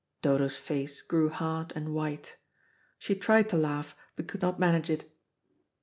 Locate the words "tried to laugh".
3.13-3.95